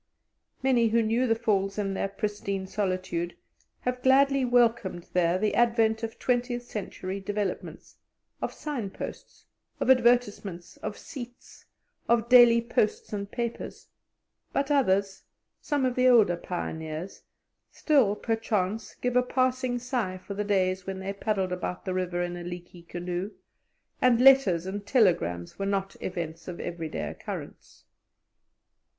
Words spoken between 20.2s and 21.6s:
the days when they paddled